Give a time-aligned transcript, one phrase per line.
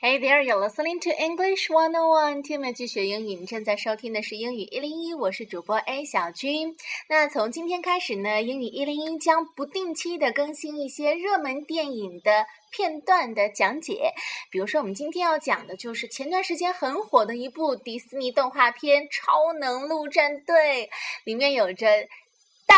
[0.00, 2.42] Hey there, you're listening to English 101.
[2.42, 6.76] 听美剧学英语，你正在收听的是英语一零一，我是主播 A 小军。
[7.08, 14.12] 那从今天开始呢，英语一零一将不定期的更新一些热门电影的片段的讲解。
[14.50, 20.86] 比如说，我们今天要讲的就是前段时间很火的一部迪士尼动画片《超能陆战队》，
[21.24, 21.86] 里面有着。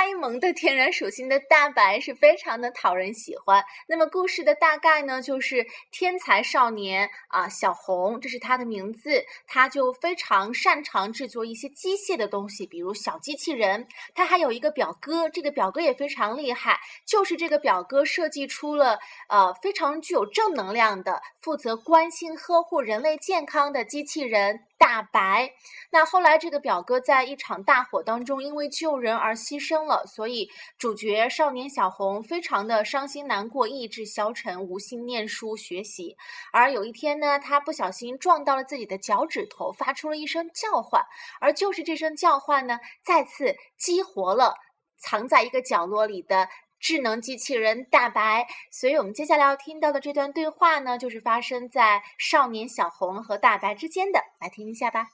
[0.01, 3.63] 呆萌的天然属性的大白是非常的讨人喜欢。
[3.87, 13.87] 那么故事的大概呢，就是天才少年啊，小红，这是他的名字，他就非常擅长制作一些机械的东西，比如小机器人。
[14.15, 18.99] 他还有一个表哥，这个表哥也非常厉害，就是这个表哥设计出了
[19.29, 24.65] 呃非常具有正能量的，负责关心呵护人类健康的机器人。
[24.81, 25.53] 大白，
[25.91, 36.17] 那后来这个表哥在一场大火当中因为救人而牺牲了，所以主角少年小红非常的伤心难过，意志消沉，无心念书学习。
[36.51, 41.05] 而有一天呢，他不小心撞到了自己的脚趾头，发出了一声叫唤，
[41.43, 44.55] 而就是这声叫唤呢，再次激活了
[44.97, 46.49] 藏在一个角落里的。
[46.80, 55.08] 智能机器人大白，所以我们接下来要听到的这段对话呢，就是发生在少年小红和大白之间的，来听一下吧。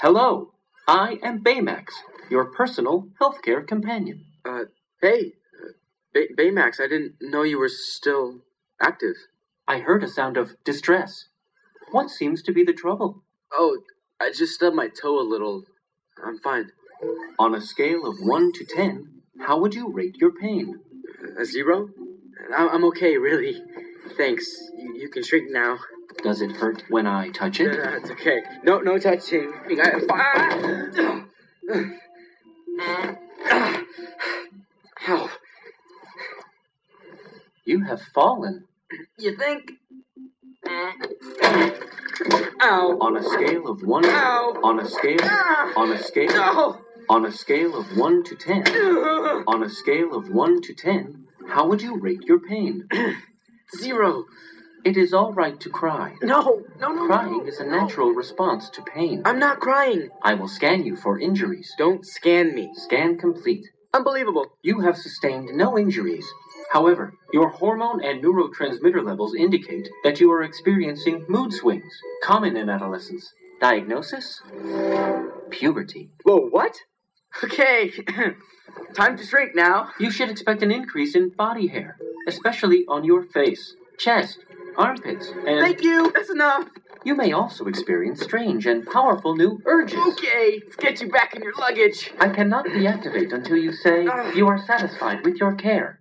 [0.00, 0.52] Hello,
[0.86, 1.84] I am Baymax,
[2.28, 4.24] your personal healthcare companion.
[4.44, 4.66] Uh,
[5.00, 5.74] hey, uh,
[6.12, 8.40] Bay- Baymax, I didn't know you were still
[8.80, 9.14] active.
[9.64, 11.28] I heard a sound of distress.
[11.92, 13.22] What seems to be the trouble?
[13.52, 13.78] Oh,
[14.18, 15.62] I just stubbed my toe a little.
[16.18, 16.72] I'm fine.
[17.38, 20.79] On a scale of 1 to 10, how would you rate your pain?
[21.39, 21.89] A zero?
[22.55, 23.61] I'm okay, really.
[24.17, 24.45] Thanks.
[24.77, 25.79] You, you can shrink now.
[26.23, 27.75] Does it hurt when I touch it?
[27.77, 28.41] That's okay.
[28.63, 29.51] No, no touching.
[29.69, 30.01] I-
[32.79, 33.15] Ah!
[34.99, 35.31] Help.
[37.65, 38.65] You have fallen.
[39.17, 39.71] You think?
[42.61, 42.97] Ow.
[43.01, 44.59] On a scale of 1 Ow.
[44.63, 45.73] on a scale Ah.
[45.75, 46.81] on a scale No.
[47.09, 48.67] On a scale of 1 to 10
[49.47, 52.87] on a scale of 1 to 10 how would you rate your pain
[53.77, 54.25] Zero.
[54.85, 56.63] it is all right to cry No.
[56.79, 57.45] No, no, crying no.
[57.45, 57.71] is a no.
[57.71, 60.09] natural response to pain I'm not crying.
[60.21, 62.71] i will scan you for injuries Don't scan me.
[62.73, 64.45] scan complete Unbelievable.
[64.61, 66.25] you have sustained no injuries
[66.69, 72.69] However, your hormone and neurotransmitter levels indicate that you are experiencing mood swings, common in
[72.69, 73.31] adolescence.
[73.61, 74.41] Diagnosis?
[75.49, 76.09] Puberty.
[76.23, 76.75] Whoa, what?
[77.43, 77.91] Okay.
[78.93, 79.89] Time to shrink now.
[79.99, 84.39] You should expect an increase in body hair, especially on your face, chest,
[84.77, 86.11] armpits, and Thank you.
[86.13, 86.67] That's enough.
[87.03, 89.99] you may also experience strange and powerful new urges.
[90.13, 92.11] Okay, let's get you back in your luggage.
[92.19, 94.03] I cannot deactivate until you say
[94.35, 95.96] you are satisfied with your care.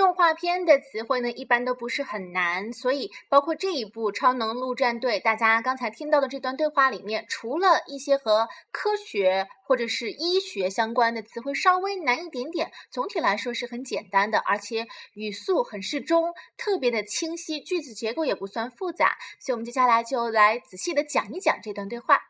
[0.00, 19.18] 动画片的词汇呢，一般都不是很难，所以包括这一部《超能陆战队》，大家刚才听到的这段对话里面，除了一些和科学或者是医学相关的词汇稍微难一点点，总体来说是很简单的，而且语速很适中，特别的清晰，句子结构也不算复杂。
[19.38, 22.22] 所以，我们接下来就来仔细的讲一讲这段对话。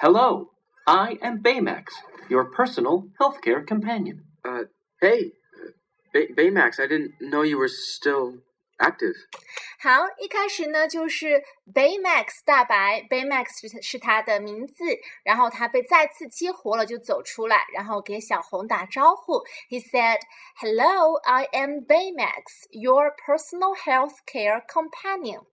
[0.00, 0.54] Hello,
[0.86, 1.84] I am Baymax,
[2.28, 4.24] your personal healthcare companion.
[4.42, 4.66] Uh,
[4.99, 5.71] hey, uh,
[6.11, 8.39] Bay- Baymax, I didn't know you were still
[8.79, 9.15] active.
[9.79, 11.43] 好，一开始呢就是
[11.73, 14.83] Baymax 大白，Baymax 是是他的名字，
[15.23, 19.43] 然后他被再次激活了，就走出来，然后给小红打招呼。
[19.69, 20.19] He said,
[20.55, 25.43] "Hello, I am Baymax, your personal healthcare companion."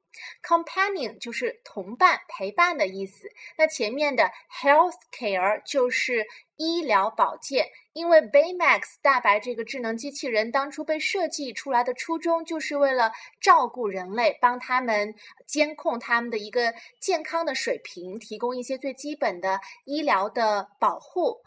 [0.43, 3.29] Companion 就是同伴、陪伴的意思。
[3.57, 15.13] 那前面的 healthcare 就是医疗保健，因为 Baymax 大白这个智能机器人当初被设计出来的初衷，就是为了照顾人类，帮他们
[15.45, 21.41] 监控他们的一个健康的水平，提供一些最基本的医疗的保护。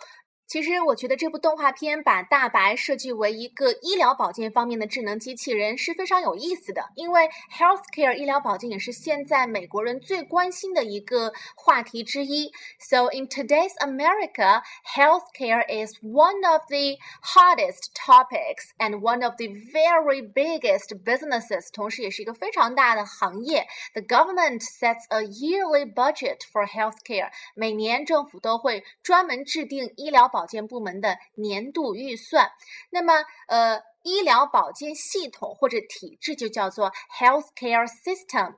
[0.48, 12.52] 其实我觉得这部动画片把大白设计为一个医疗保健方面的智能机器人是非常有意思的，因为 healthcare 医疗保健也是现在美国人最关心的一个话题之一。
[12.78, 20.22] So in today's America, healthcare is one of the hottest topics and one of the very
[20.22, 23.66] biggest businesses，同时也是一个非常大的行业。
[23.94, 32.50] The government sets a yearly budget for healthcare，每年政府都会专门制定医疗保 健部门的年度预算。
[32.90, 33.14] 那么，
[33.48, 38.56] 呃，医疗保健系统或者体制就叫做 healthcare system。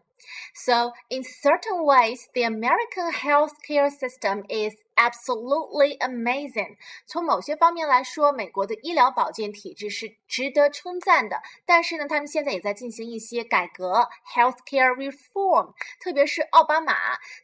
[0.55, 6.76] So, in certain ways, the American healthcare system is absolutely amazing。
[7.06, 11.40] 从某些方面来说，美国的医疗保健体制是值得称赞的。
[11.64, 15.72] 但是呢，他们现在也在进行一些改革，healthcare reform。
[15.98, 16.94] 特别是奥巴马，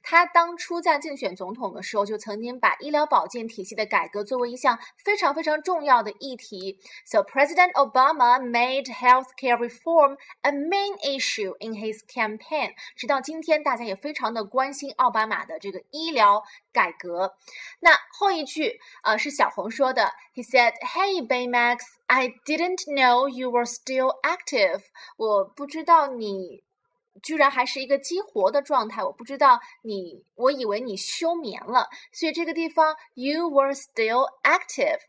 [0.03, 6.79] 他当初在竞选总统的时候，就曾经把医疗保健体系的改革作为一项非常非常重要的议题。
[7.07, 12.75] So President Obama made healthcare reform a main issue in his campaign。
[12.97, 16.43] 直到今天，大家也非常的关心奥巴马的这个医疗
[16.77, 17.35] 改革。
[17.81, 24.83] 那后一句呃是小红说的，He said, "Hey Baymax, I didn't know you were still active."
[25.17, 26.63] 我不知道你
[27.23, 31.89] 居然还是一个激活的状态，我不知道你，我以为你休眠了。
[32.13, 35.01] 所以这个地方 you were still active。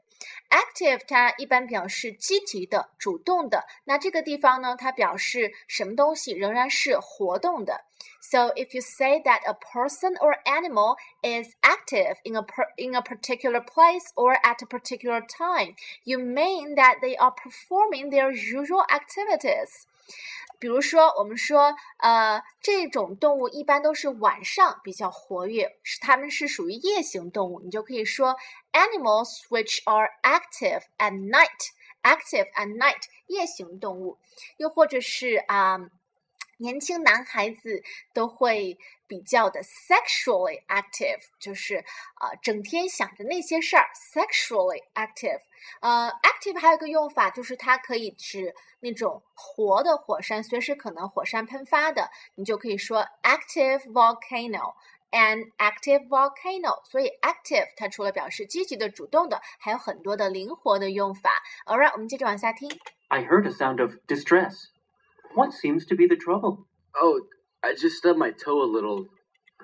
[0.50, 3.64] active 它一般表示积极的、主动的。
[3.84, 7.84] 那这个地方呢，它表示什么东西仍然是活动的。
[8.20, 13.02] So if you say that a person or animal is active in a per, in a
[13.02, 15.75] particular place or at a particular time,
[16.05, 19.87] you mean that they are performing their usual activities.
[20.59, 28.36] 比如说，我们说，呃，这种动物一般都是晚上比较活跃，是它们是属于夜行动物，你就可以说
[28.71, 31.71] animals which are active at night。
[32.04, 34.18] active at night，夜行动物，
[34.57, 35.77] 又或者是啊。
[36.58, 37.82] 年轻男孩子
[38.12, 41.76] 都会比较的 sexually active，就是
[42.14, 45.40] 啊，整天想着那些事儿，sexually active。
[45.81, 56.84] 呃，active 还有一个用法，就是它可以指那种活的火山，随时可能火山喷发的，你就可以说 active volcano，an active volcano。
[56.84, 61.43] 所以 active 它除了表示积极的、主动的，还有很多的灵活的用法。
[61.67, 62.70] Alright，我们接着往下听。
[63.08, 64.69] I heard a sound of distress.
[65.37, 66.67] What seems to be the trouble?
[66.94, 67.23] Oh,
[67.62, 69.06] I just stubbed my toe a little.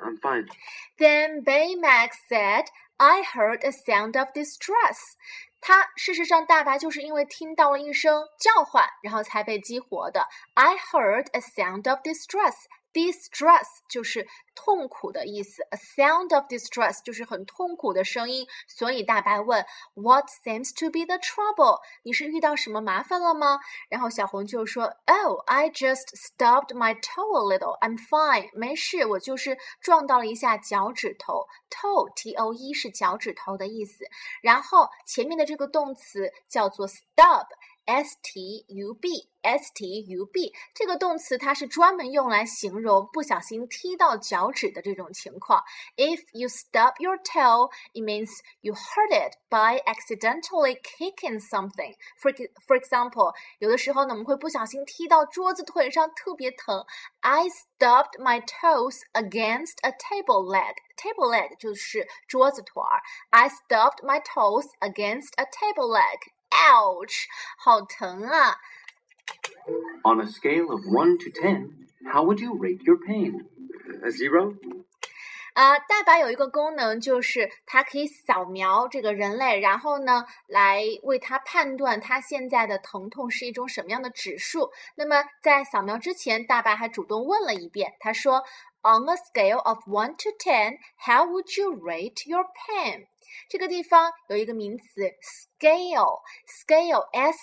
[0.03, 0.47] I'm fine.
[0.99, 5.17] Then Baymax said, I heard a sound of distress.
[5.61, 10.27] 他事实上大白就是因为听到了一声叫唤，然后才被激活的。
[10.55, 12.55] I heard a sound of distress.
[12.94, 18.48] Distress 就是痛苦的意思，a sound of distress 就是很痛苦的声音。
[18.68, 21.82] 所以大白问，What seems to be the trouble？
[22.04, 23.60] 你是遇到什么麻烦了吗？
[23.90, 27.80] 然后小红就说，Oh, I just stubbed my toe a little.
[27.80, 31.48] I'm fine，没事，我就是撞到了一下脚趾头。
[31.72, 34.06] Toe，t o e 是脚趾头的意思。
[34.44, 37.48] 然后前面的这个动词叫做 stub。
[37.87, 45.65] S T U B S T U B 这个动词它是专门用来形容不小心踢到脚趾的这种情况。
[45.97, 48.29] If you stub your toe, it means
[48.61, 51.95] you hurt it by accidentally kicking something.
[52.21, 52.35] For
[52.67, 56.85] for example，有的时候呢我们会不小心踢到桌子腿上，特别疼。
[57.21, 60.75] I stubbed my toes against a table leg.
[60.97, 63.01] Table leg 就是桌子腿儿。
[63.31, 66.19] I stubbed my toes against a table leg.
[66.53, 67.27] Ouch！
[67.59, 68.57] 好疼啊！
[70.03, 71.71] On a scale of one to ten,
[72.11, 73.47] how would you rate your pain?
[74.03, 74.55] A zero.
[75.55, 84.71] 啊，大白有一个功能，就是它可以扫描这个人类，然后呢，来为它判断它现在的疼痛是一种什么样的指数。
[84.95, 88.45] 那么在扫描之前，大白还主动问了一遍，他说：“
[88.83, 93.07] On a scale of one to ten, how would you rate your pain？”
[93.50, 94.86] 这个地方有一个名词
[95.60, 97.38] scale，scale，s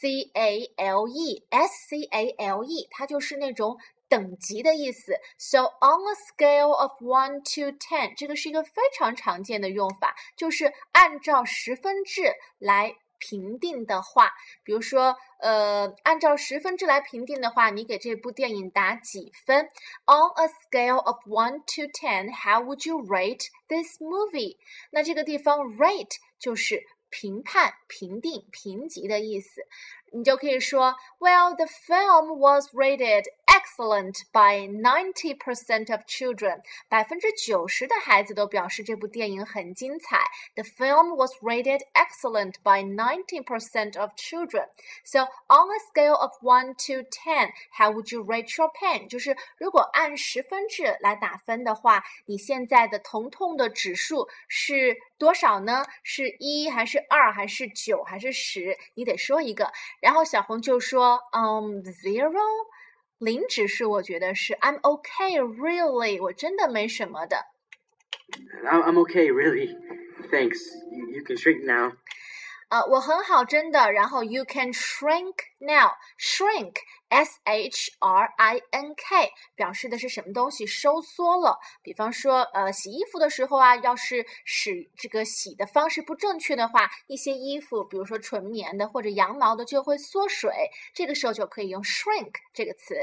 [0.00, 3.76] c a l e，s c a l e，它就是那种
[4.08, 5.12] 等级的意思。
[5.38, 12.96] So on a scale of one to ten，这个是一个非常常见的用法，就是按照十分制来。
[13.26, 19.70] 评定的话，比如说，呃，按照十分制来评定的话，你给这部电影打几分
[20.04, 24.58] ？On a scale of one to ten, how would you rate this movie？
[24.90, 29.62] 那这个地方 rate 就是评判、评定、评级的意思。
[30.12, 36.61] 你就可以说，Well, the film was rated excellent by ninety percent of children。
[36.87, 40.19] 百分之九十的孩子都表示这部电影很精彩。
[40.55, 44.67] The film was rated excellent by ninety percent of children.
[45.03, 49.07] So on a scale of one to ten, how would you rate your pain？
[49.07, 55.85] 就是如果按十分制来打分的话，你现在的疼痛的指数是多少呢？
[56.03, 58.77] 是一还是二还是九还是十？
[58.93, 59.71] 你得说一个。
[59.99, 62.41] 然后小红就说：“嗯，zero，
[63.23, 67.45] 零指数，我觉得是 I'm okay, really，我真的没什么的。”
[68.63, 69.75] I'm I'm okay, really.
[70.29, 70.59] Thanks.
[70.91, 71.93] You you can straighten now.
[72.74, 73.92] 呃，我很好，真的。
[73.92, 75.92] 然后 you can shrink now.
[76.18, 76.74] Shrink,
[77.08, 81.60] s h r i n k，表示的是什么东西收缩了。
[81.84, 90.52] 比方说，呃，洗衣服的时候啊，要是使这个洗的方式不正确的话，一些衣服，比如说纯棉的或者羊毛的，就会缩水。
[90.92, 92.96] 这个时候就可以用 shrink 这个词。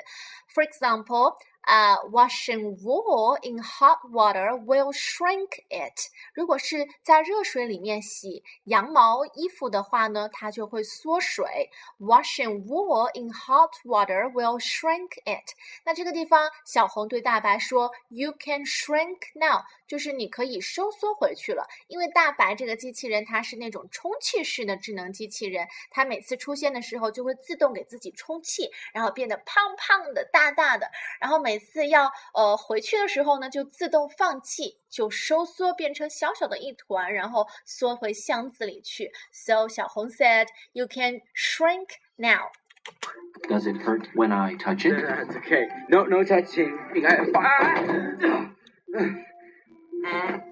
[0.53, 1.37] For example.
[1.63, 6.10] Uh, washing wool in hot water will shrink it。
[6.34, 11.70] 如果是在热水里面洗羊毛衣服的话呢，它就会缩水。
[12.00, 15.53] Washing wool in hot water will shrink it。
[15.86, 30.89] 那这个地方，小红对大白说：“You can shrink now。”就是你可以收缩回去了，因为大白这个机器人它是那种充气式的智能机器人，它每次出现的时候就会自动给自己充气，然后变得胖胖的、大大的，
[31.20, 39.11] 然后每次要呃回去的时候呢，就自动放气，就收缩变成小小的一团，然后缩回箱子里去。
[39.32, 42.50] So 小红 said, "You can shrink now."
[43.49, 44.94] Does it hurt when I touch it?
[44.94, 45.68] That's okay.
[45.88, 46.73] No, no touching.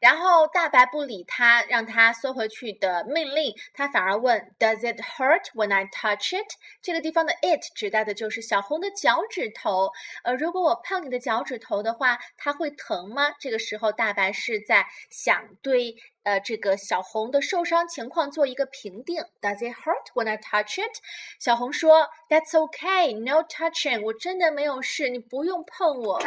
[0.00, 6.46] 然后大白不理他，让他缩回去的命令，他反而问：Does it hurt when I touch it？
[6.82, 9.90] 这个地方的 it 指代的就是小红的脚趾头。
[10.22, 13.32] 呃，如果我碰你的脚趾头的话，它会疼吗？
[13.38, 19.22] 这个时候大白是在想对呃这个小红的受伤情况做一个评定。
[19.40, 21.00] Does it hurt when I touch it？
[21.38, 24.02] 小红说：That's okay, no touching。
[24.02, 26.20] 我真的没有事，你不用碰我。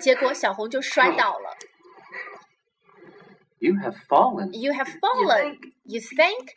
[0.00, 1.56] 结果小红就摔倒了。
[3.59, 4.53] You have fallen.
[4.53, 5.57] You have fallen.
[5.83, 6.49] You think?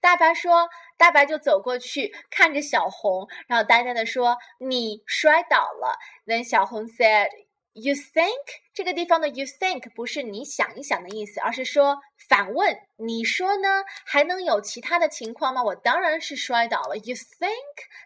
[0.00, 7.28] 大白说，大白就走过去看着小红，然后呆呆的说：“你摔倒了。” Then 小红 said,
[7.72, 13.82] "You think?" 这个地方的 "you think" 不是你想一想的意思，而是说反问你说呢？
[14.06, 15.62] 还能有其他的情况吗？
[15.62, 16.96] 我当然是摔倒了。
[16.96, 17.50] You think?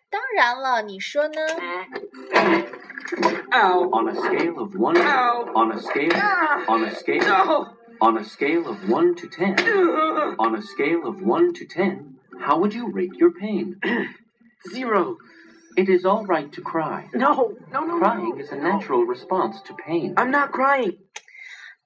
[0.09, 1.43] 当然了，你说呢？
[3.51, 3.89] Ow.
[3.91, 4.97] On a scale of one.
[4.97, 5.53] Ow.
[5.55, 6.13] On a scale.
[6.15, 6.65] Ah.
[6.67, 7.77] On a scale.
[8.04, 8.10] No.
[8.10, 9.58] On a scale of one to ten.
[10.40, 13.80] On a scale of one to ten, how would you rate your pain?
[14.74, 15.18] Zero.
[15.78, 17.08] It is all right to cry.
[17.14, 17.56] No.
[17.72, 18.44] No, no, Crying no.
[18.44, 20.16] is a natural response to pain.
[20.18, 20.98] I'm not crying.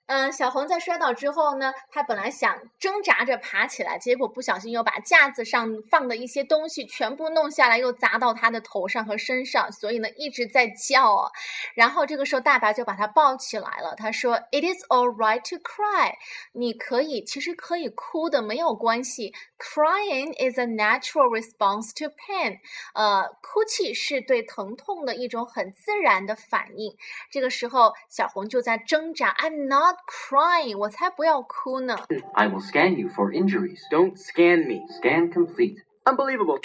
[0.08, 11.30] 嗯，小红在摔倒之后呢，她本来想挣扎着爬起来，结果不小心又把架子上放的一些东西全部弄下来，又砸到她的头上和身上，所以呢一直在叫啊。
[11.76, 16.14] 然后这个时候大白就把她抱起来了，他说：“It is all right to cry，
[16.54, 19.34] 你可以，其实可以哭的，没有关系。
[19.59, 22.59] Crying is a natural response to pain，
[22.95, 26.97] 呃，哭泣是对疼痛的一种很自然的反应。
[27.31, 31.97] 这个时候小红就在挣扎，I'm not。crying，我才不要哭呢。
[32.35, 33.81] I will scan you for injuries.
[33.91, 34.87] Don't scan me.
[34.93, 35.83] Scan complete.
[36.05, 36.63] Unbelievable.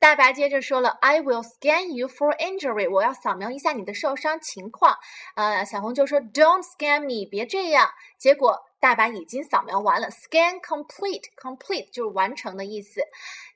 [0.00, 4.96] 大白接着说了，I will scan you for injury，我要扫描一下你的受伤情况。
[5.34, 7.90] 呃，小红就说，Don't scan me，别这样。
[8.16, 13.00] 结果 大白已经扫描完了，scan complete，complete 就是完成的意思。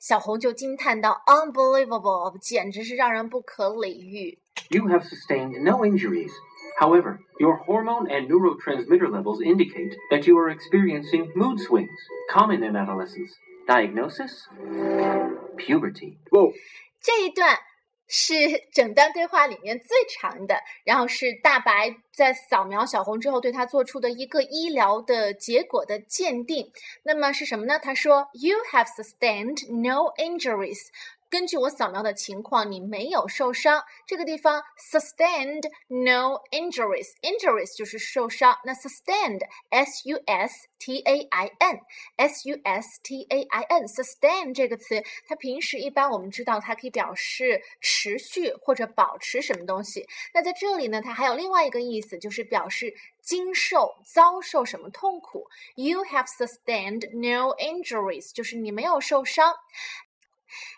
[0.00, 4.38] 小红就惊叹道，Unbelievable，简直是让人不可理喻。
[4.68, 6.32] You have sustained no injuries.
[6.80, 11.90] However, your hormone and neurotransmitter levels indicate that you are experiencing mood swings,
[12.30, 13.32] common in adolescence.
[13.66, 14.48] Diagnosis?
[15.56, 16.16] Puberty.
[16.30, 16.52] Whoa.
[17.00, 17.58] 这一段
[18.07, 18.33] 是
[18.73, 26.71] 整段对话里面最长的，然后是大白在扫描小红之后对他做出的一个医疗的结果的鉴定。
[27.03, 27.77] 那么是什么呢？
[27.79, 30.79] 他说：“You have sustained no injuries。”
[31.29, 33.83] 根据我扫描的情况，你没有受伤。
[34.05, 38.57] 这个地方 sustained no injuries，injuries 就是受伤。
[38.63, 41.79] 那 sustained s u s t a i n
[42.15, 50.07] s u s t a i n sustain 这个词，它平时一般我们知道它可以表示持续或者保持什么东西。
[50.33, 55.49] 那在这里呢，它还有另外一个意思，就是表示经受、遭受什么痛苦。
[55.75, 59.53] You have sustained no injuries，就是你没有受伤。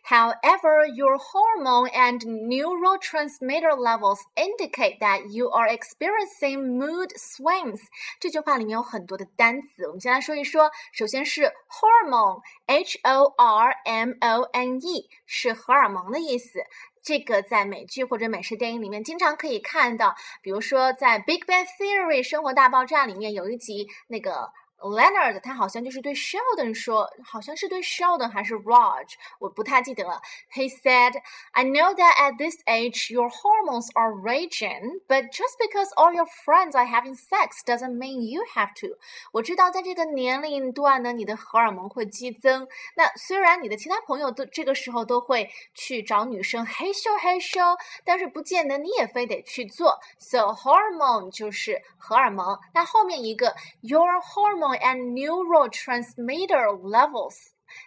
[0.05, 7.81] However, your hormone and neurotransmitter levels indicate that you are experiencing mood swings.
[8.21, 10.71] 这句话里面有很多的单词，我们先来说一说。
[10.93, 16.63] 首先是 hormone，h o r m o n e，是荷尔蒙的意思。
[17.03, 24.53] 这个在美剧或者美式电影里面经常可以看到，比如说在《Big Bang Theory》生活大爆炸里面有一集那个。
[24.81, 30.21] Leonard 他好像就是对 Sheldon 说，好像是对 Sheldon 还是 Raj，我不太记得了。
[30.53, 31.15] He said,
[31.53, 36.27] "I know that at this age your hormones are raging, but just because all your
[36.45, 38.99] friends are having sex doesn't mean you have to."
[39.33, 42.69] 我知道在这个年龄段呢，你的荷尔蒙会激增。
[42.95, 49.99] 那虽然你的其他朋友都这个时候都会去找女生嘿咻嘿咻，但是不见得你也非得去做。
[50.19, 52.59] So hormone 就是荷尔蒙。
[52.75, 57.36] 那后面一个 your hormone And neurotransmitter levels。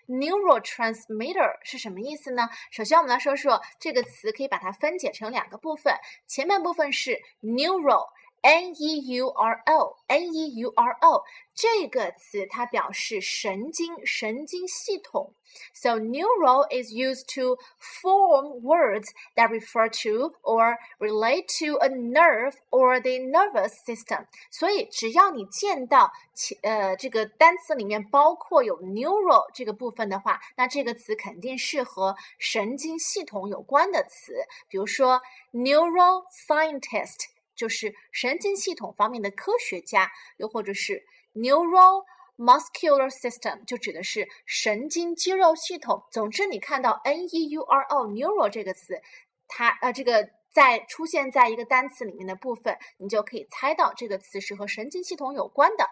[0.07, 2.49] neurotransmitter 是什么意思呢？
[2.71, 5.95] 首先，我们来说说这个词，可以把它分解成两个部分。
[6.27, 8.09] 前半部分是 neural。
[8.42, 15.34] N E U R O，N E U R O 这个词它表示神经、神经系统。
[15.74, 23.02] So neural is used to form words that refer to or relate to a nerve or
[23.02, 24.28] the nervous system。
[24.52, 34.34] 所以只要你见到其呃这个单词里面包括有 neural 这个部分的话，那这个词肯定是和神经系统有关的词。
[34.70, 37.30] 比如说 neural scientist。
[37.63, 42.05] 就是神经系统方面的科学家，又或者是 neural
[42.37, 46.05] muscular system，就指的是神经肌肉系统。
[46.11, 49.01] 总之，你看到 n e u r o neural 这个词，
[49.47, 55.89] 它呃这个在出现在一个单词里面的部分，你就可以猜到这个词是和神经系统有关的。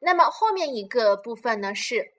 [0.00, 2.12] 那么后面一个部分呢是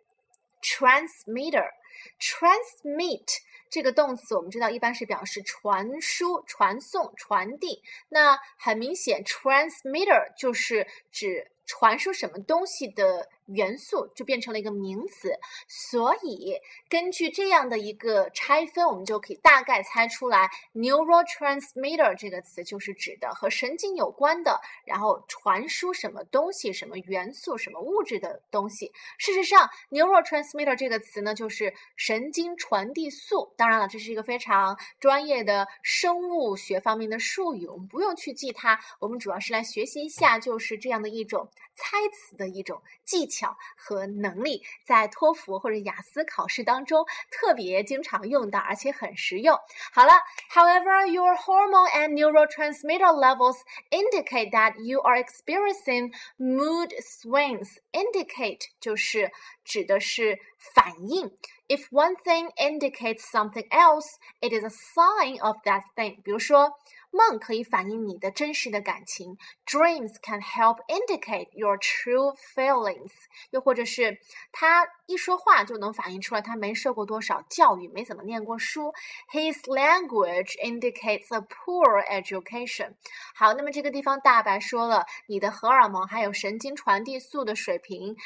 [0.64, 3.28] transmitter，transmit。
[3.70, 7.82] 这个动词我们知道一般是表示传输、传送、传递。
[8.10, 11.52] 那很明显，transmitter 就是指。
[11.68, 15.32] 传输什么东西的元素就变成了一个名词，
[15.68, 16.56] 所以
[16.90, 28.92] 根据这样的一个拆分，我们就可以大概猜出来，neurotransmitter 这个词就是指的和神经有关的，然后传输什么东西、什么元素、什么物质的东西。
[29.18, 33.54] 事实上，neurotransmitter 这个词呢，就是神经传递素。
[33.58, 41.50] 当然了，这是一个非常专业的生物学方面的术语，我们不用去记它，我们主要是来学习一下，就是这样的一种。
[41.80, 43.37] 猜词的一种技巧
[43.77, 49.59] 和能力，在托福或者雅思考试当中特别经常用到，而且很实用。
[49.93, 50.13] 好了，
[50.51, 53.59] However, your hormone and neurotransmitter levels
[53.91, 57.79] indicate that you are experiencing mood swings.
[57.93, 59.31] Indicate 就是
[59.65, 61.37] 指的是反应。
[61.69, 66.23] If one thing indicates something else, it is a sign of that thing.
[66.23, 66.79] 比如说。
[67.17, 73.11] 梦可以反映你的真实的感情，Dreams can help indicate your true feelings。
[73.51, 74.19] 又或者是
[74.51, 78.93] 他一说话就能反映出来他没受过多少教育，没怎么念过书。
[79.31, 82.95] His language indicates a poor education。
[83.35, 88.17] 好，那么这个地方大白说了，你的荷尔蒙还有神经传递素的水平。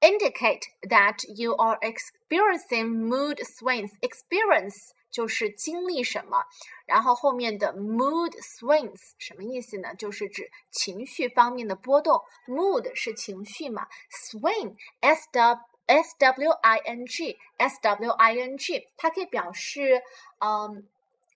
[0.00, 3.90] Indicate that you are experiencing mood swings.
[4.00, 6.43] Experience 就是经历什么，
[6.87, 9.93] 然后后面的 mood swings 什么意思呢？
[9.95, 12.19] 就是指情绪方面的波动。
[12.47, 20.01] mood 是情绪嘛，swing s w s w i n g s w i n g 它可以表示
[20.39, 20.87] 嗯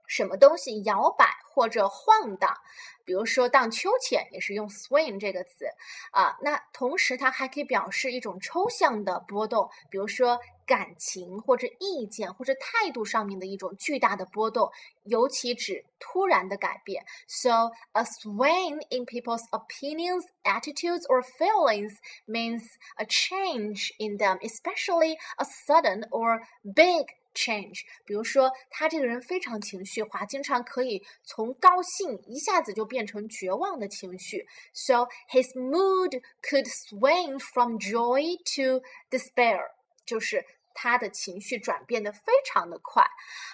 [0.06, 2.56] 什么东西摇摆或者晃荡。
[3.04, 5.66] 比如说荡秋千也是用 swing 这个词
[6.12, 6.36] 啊。
[6.40, 10.38] 那同时它还可以表示一种抽象的波动，比如说。
[10.64, 14.70] 感情或者意见或者态度上面的一种巨大的波动，
[15.02, 17.04] 尤其指突然的改变。
[17.26, 21.92] So a swing in people's opinions, attitudes, or feelings
[22.26, 22.62] means
[22.96, 27.80] a change in them, especially a sudden or big change。
[28.04, 34.46] 比如说，他这个人非常情绪化，经常可以从高兴一下子就变成绝望的情绪。
[34.74, 39.60] So his mood could swing from joy to despair，
[40.04, 40.44] 就是
[40.74, 43.06] 他的情绪转变的非常的快。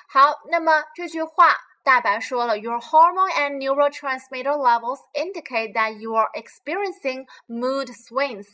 [0.09, 8.47] 好，那么这句话大白说了，Your hormone and neurotransmitter levels indicate that you are experiencing mood swings。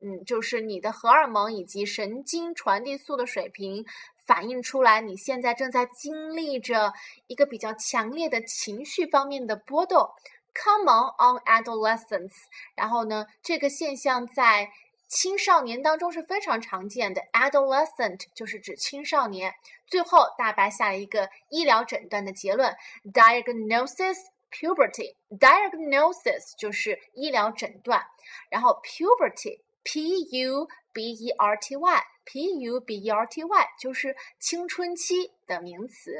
[0.00, 3.84] 嗯，就是你的荷尔蒙以及神经传递素的水平
[4.26, 6.92] 反映出来，你现在正在经历着
[7.26, 10.10] 一个比较强烈的情绪方面的波动。
[10.54, 12.34] Come on on adolescence，。
[12.76, 14.70] 然后呢，这个现象在
[15.08, 19.52] 青少年当中是非常常见的，adolescent 就是指青少年。
[19.86, 22.72] 最后，大白下了一个医疗诊断的结论
[23.12, 24.16] ：diagnosis
[24.50, 25.16] puberty。
[25.40, 28.00] diagnosis 就是医疗诊断，
[28.48, 36.11] 然后 puberty puberty，p u b e r t y，p u b e r t y 就是青春期的名词。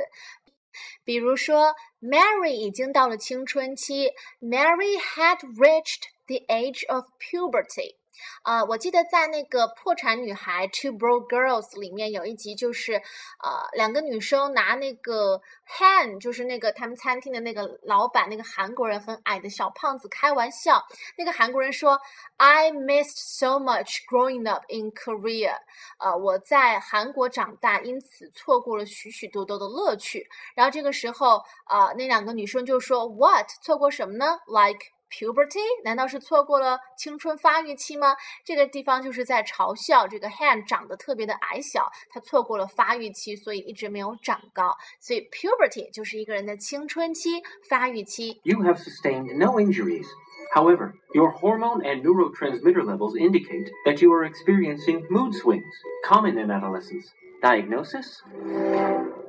[1.03, 7.95] 比如说，Mary 已经到了青春期，Mary had reached the age of puberty。
[8.42, 20.84] 啊、我记得在那个《破产女孩》（Two Broke Girls） 里面有一集，就是呃，两个女生拿那个 Han，就是那个他们餐厅的那个老板，那个韩国人很矮的小胖子开玩笑。
[21.16, 21.98] 那个韩国人说
[22.36, 25.56] ：“I missed so much growing up in Korea。”
[25.98, 30.28] 呃，我在韩国长大，因此错过了许许多多的乐趣。
[30.54, 33.48] 然后这个时候，啊、那两个女生就说：“What？
[33.62, 35.59] 错过什么呢？Like。” Puberty？
[35.83, 38.15] 难道是错过了青春发育期吗？
[38.45, 44.77] 这个地方就是在嘲笑这个 Han 长得特别的矮小，他错过了发育期，所以一直没有长高。
[44.99, 48.39] 所以 puberty 就是一个人的青春期、发育期。
[48.43, 50.05] You have sustained no injuries.
[50.53, 55.63] However, your hormone and neurotransmitter levels indicate that you are experiencing mood swings,
[56.03, 57.07] common in adolescence.
[57.41, 58.21] Diagnosis?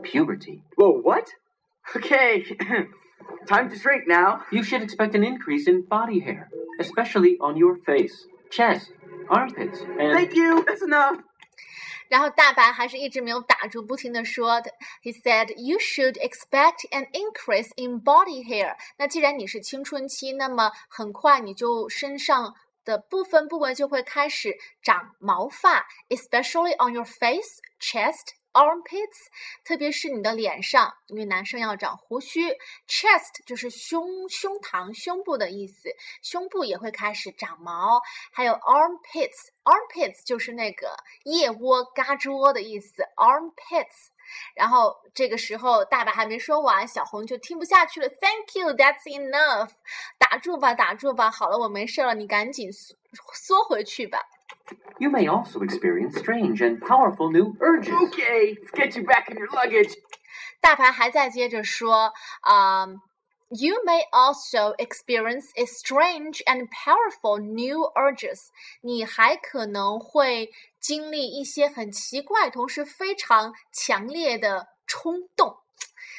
[0.03, 0.63] Puberty.
[0.77, 1.29] Whoa, what?
[1.97, 2.45] Okay,
[3.47, 4.41] time to shrink now.
[4.51, 8.93] You should expect an increase in body hair, especially on your face, chest,
[9.29, 11.21] armpits, and Thank you, that's enough.
[12.09, 14.73] 然后大白还是一直没有打住，不停的说的。
[15.03, 28.35] He said, "You should expect an increase in body hair." 那既然你是青春期，那么很快你就身上的部分部位就会开始长毛发，especially on your face, chest.
[28.56, 29.28] Armpits，
[29.66, 32.52] 特别是你的脸上，因为男生要长胡须。
[32.88, 35.90] Chest 就是胸、胸膛、胸部的意思，
[36.24, 38.00] 胸部也会开始长毛。
[38.32, 43.04] 还有 armpits，armpits 就是那个腋窝、嘎吱窝的意思。
[43.18, 44.08] Armpits，
[44.56, 48.08] 然后这个时候大白还没说完，小红就听不下去了。
[48.08, 49.72] Thank you，that's enough。
[50.18, 52.96] 打住吧，打住吧，好了，我没事了，你赶紧缩
[53.34, 54.20] 缩回去吧。
[54.98, 57.94] You may also experience strange and powerful new urges.
[58.08, 59.94] Okay, let's get you back in your luggage.
[60.62, 68.16] 大白还在接着说，嗯、um,，You may also experience a strange and powerful new urges.
[68.16, 68.40] urges。
[68.82, 70.50] 你还可能会
[70.80, 75.58] 经历一些很奇怪，同时非常强烈的冲动。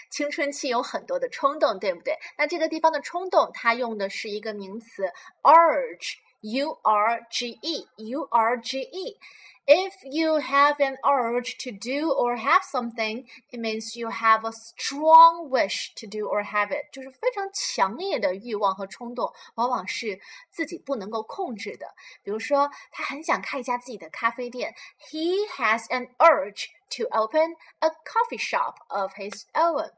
[0.09, 2.17] 青春期有很多的冲动，对不对？
[2.39, 5.11] 那这个地方的冲动，它用的是一个名词
[5.43, 6.15] urge。
[6.46, 13.28] urge，u r g e，u r g e。If you have an urge to do or have something,
[13.52, 21.86] it means you have a strong wish to do or have it，就是非常强烈的欲望和冲动，往往是自己不能够控制的。
[22.24, 26.66] 比如说，他很想开一家自己的咖啡店，He has an urge
[26.98, 29.92] to open a coffee shop of his own。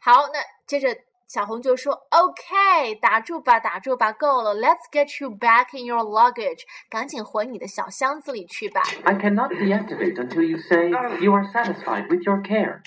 [0.00, 0.94] 好，那接着
[1.30, 10.88] 小红就说：“OK，打住吧，打住吧，够了，Let's get you back in your luggage，赶紧回你的小箱子里去吧。” I cannot deactivate until you say
[11.20, 12.82] you are satisfied with your care.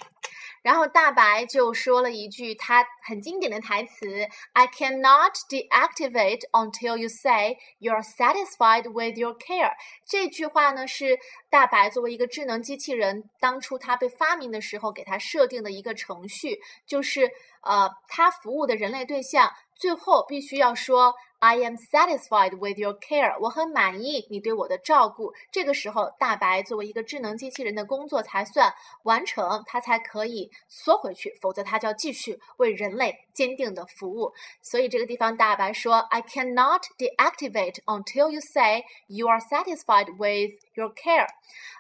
[0.65, 9.73] 然后大白就说了一句他很经典的台词：“I cannot deactivate until you say you're satisfied with your care。”
[10.09, 11.19] 这句话呢是
[11.51, 25.35] 大白作为一个智能机器人，当初它被发明的时候给它设定的一个程序，就是呃，它服务的人类对象最后必须要说 “I am satisfied with your care”，我很满意你对我的照顾。
[25.53, 34.33] 这个时候，大白作为一个智能机器人的工作才算完成，它才可以缩回去，否则它就要继续为人类坚定的服务。
[34.63, 41.29] 所以这个地方，大白说：“I cannot deactivate until you say you are satisfied with your care。”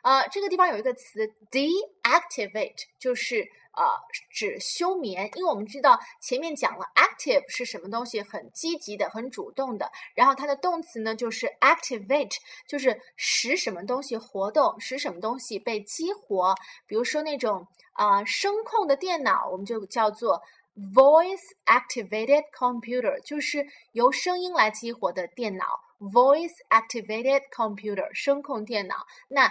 [0.04, 3.48] 呃，这个地方有一个词 “deactivate”，就是。
[3.76, 3.84] 呃，
[4.30, 9.90] 指休眠，因为我们知道前面讲了 active 是什么东西，很积极的，很主动的。
[10.14, 16.54] 然后它的动词呢就是 activate，就是使什么东西活动，使什么东西被激活。
[16.86, 20.42] 比如说那种啊、呃、声控的电脑，我们就叫做
[20.94, 25.80] voice activated computer，就是由声音来激活的电脑。
[26.00, 29.06] voice activated computer，声控电脑。
[29.28, 29.50] 那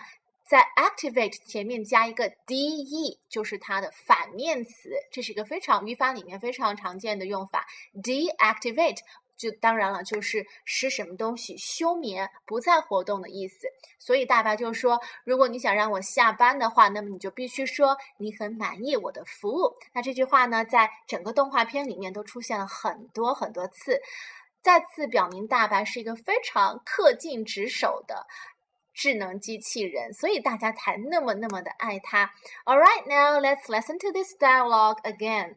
[0.54, 7.66] 在 activate 前面加一个 de，就是它的反面词，这是一个非常语法里面非常常见的用法。
[7.96, 9.00] deactivate
[9.36, 13.66] 就当然了，就是使什么东西休眠、不再活动的意思。
[13.98, 19.76] 所以大白就说，如果你想让我下班的话，那么你就必须说你很满意我的服务。
[19.92, 24.00] 那这句话呢，在整个动画片里面都出现了很多很多次，
[24.62, 28.28] 再次表明大白是一个非常恪尽职守的。
[28.95, 32.31] 智能机器人，所以大家才那么那么的爱它。
[32.65, 35.55] All right, now let's listen to this dialogue again.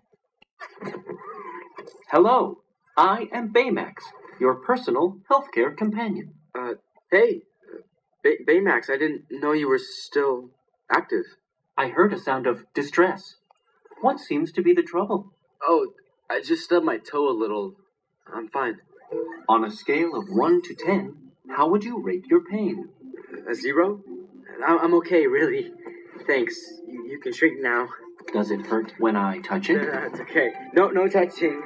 [2.11, 2.63] Hello,
[2.95, 4.03] I am Baymax,
[4.39, 6.33] your personal healthcare companion.
[6.53, 6.75] Uh,
[7.09, 7.41] hey,
[8.21, 10.51] Bay- Baymax, I didn't know you were still
[10.89, 11.25] active.
[11.77, 13.37] I heard a sound of distress.
[14.01, 15.31] What seems to be the trouble?
[15.63, 15.93] Oh,
[16.29, 17.75] I just stubbed my toe a little.
[18.31, 18.79] I'm fine.
[19.47, 22.89] On a scale of 1 to 10, how would you rate your pain?
[23.48, 24.02] A zero?
[24.66, 25.72] I'm, I'm okay, really.
[26.26, 26.56] Thanks.
[26.88, 27.88] You, you can shrink now.
[28.32, 29.88] Does it hurt when I touch it?
[29.90, 30.52] That's okay.
[30.74, 31.62] No, no touching.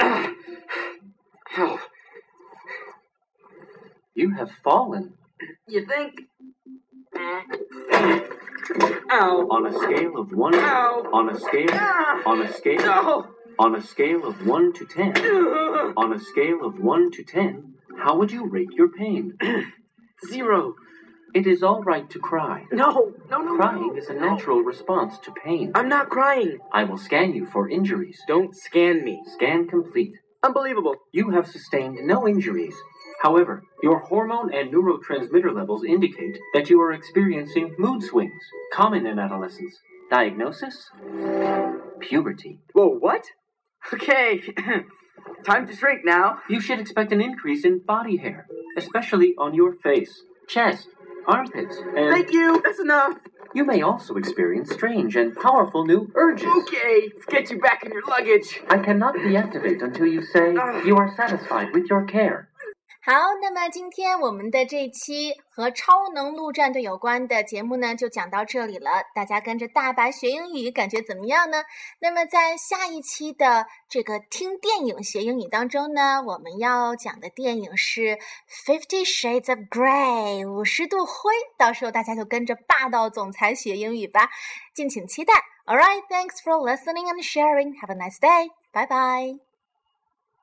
[0.00, 0.32] Ah!
[1.58, 1.78] Ow.
[4.14, 5.14] You have fallen.
[5.68, 6.22] You think?
[9.10, 9.48] Ow.
[9.50, 10.54] On a scale of one.
[10.54, 11.10] Ow.
[11.12, 11.68] On a scale.
[11.70, 12.22] Ah.
[12.26, 12.78] On a scale.
[12.78, 13.28] No.
[13.58, 15.16] On a scale of one to ten.
[15.96, 17.75] On a scale of one to ten,
[18.06, 19.36] how would you rate your pain?
[20.30, 20.76] Zero.
[21.34, 22.64] It is all right to cry.
[22.70, 23.12] No.
[23.28, 23.96] No, no, Crying no.
[23.96, 24.20] is a No.
[24.30, 25.72] natural response to pain.
[25.74, 26.58] I'm not crying.
[26.72, 28.22] I will scan you for injuries.
[28.28, 29.20] Don't scan me.
[29.34, 30.12] Scan complete.
[30.44, 30.94] Unbelievable.
[31.10, 32.76] You have sustained no injuries.
[33.22, 38.40] However, your hormone and neurotransmitter levels indicate that you are experiencing mood swings,
[38.72, 39.76] common in adolescence.
[40.10, 40.90] Diagnosis?
[41.98, 42.60] Puberty.
[42.72, 43.24] Whoa, what?
[43.92, 44.42] Okay.
[45.44, 46.40] Time to shrink now.
[46.48, 50.88] You should expect an increase in body hair, especially on your face, chest,
[51.26, 52.60] armpits, and Thank you.
[52.64, 53.18] That's enough.
[53.54, 56.48] you may also experience strange and powerful new urges.
[56.62, 57.08] Okay.
[57.14, 58.60] Let's get you back in your luggage.
[58.68, 60.52] I cannot deactivate until you say
[60.84, 62.45] you are satisfied with your care.
[63.08, 68.90] 好，那么今天我们的这期和超能陆战队有关的节目呢，就讲到这里了。
[69.14, 71.62] 大家跟着大白学英语，感觉怎么样呢？
[72.00, 78.00] 那么在下一期的这个听电影学英语当中呢，我们要讲的电影是
[78.66, 84.30] 《Fifty Shades of Grey》五十度灰，到时候大家就跟着霸道总裁学英语吧，
[84.74, 85.32] 敬请期待。
[85.66, 87.72] All right, thanks for listening and sharing.
[87.80, 88.50] Have a nice day.
[88.72, 89.45] Bye bye.